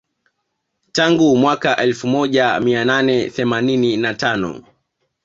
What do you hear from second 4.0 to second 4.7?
tano